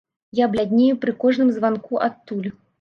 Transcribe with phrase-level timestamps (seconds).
[0.39, 2.53] Я бляднею пры кожным званку адтуль.